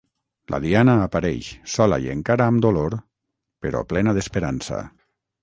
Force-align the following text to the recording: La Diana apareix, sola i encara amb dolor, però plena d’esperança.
La 0.51 0.59
Diana 0.61 0.95
apareix, 1.01 1.49
sola 1.73 1.99
i 2.05 2.09
encara 2.15 2.49
amb 2.53 2.65
dolor, 2.67 2.97
però 3.67 3.85
plena 3.95 4.17
d’esperança. 4.21 4.83